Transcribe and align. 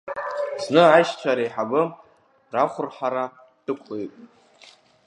Зны 0.63 0.81
аишьцәа 0.85 1.37
реиҳабы 1.37 1.81
рахәырҳара 2.53 3.23
ддәықәлеит. 3.55 4.11